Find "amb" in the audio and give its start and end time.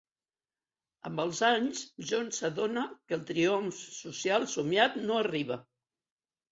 1.09-1.21